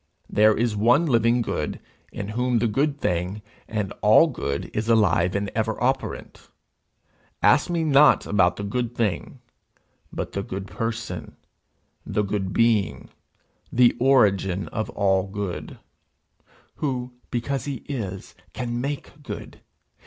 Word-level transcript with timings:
There 0.31 0.57
is 0.57 0.75
one 0.75 1.05
living 1.05 1.43
good, 1.43 1.79
in 2.11 2.29
whom 2.29 2.57
the 2.57 2.65
good 2.67 2.99
thing, 2.99 3.43
and 3.67 3.93
all 4.01 4.25
good, 4.25 4.71
is 4.75 4.89
alive 4.89 5.35
and 5.35 5.51
ever 5.53 5.79
operant. 5.79 6.49
Ask 7.43 7.69
me 7.69 7.83
not 7.83 8.25
about 8.25 8.55
the 8.55 8.63
good 8.63 8.95
thing, 8.95 9.41
but 10.11 10.31
the 10.31 10.41
good 10.41 10.65
person, 10.65 11.37
the 12.03 12.23
good 12.23 12.51
being 12.51 13.11
the 13.71 13.95
origin 13.99 14.69
of 14.69 14.89
all 14.89 15.27
good' 15.27 15.77
who, 16.77 17.13
because 17.29 17.65
he 17.65 17.83
is, 17.87 18.33
can 18.53 18.81
make 18.81 19.21
good. 19.21 19.61